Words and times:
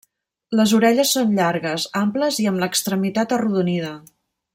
Les 0.59 0.71
orelles 0.77 1.11
són 1.17 1.35
llargues, 1.39 1.85
amples 2.01 2.39
i 2.45 2.47
amb 2.53 2.63
l'extremitat 2.65 3.37
arrodonida. 3.39 3.93